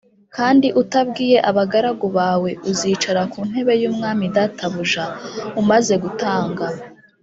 [0.35, 5.05] kandi utabwiye abagaragu bawe ūzicara ku ntebe y’umwami databuja,
[5.61, 6.65] umaze gutanga?”